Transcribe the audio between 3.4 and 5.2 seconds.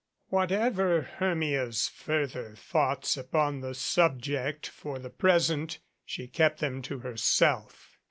the sub ject, for the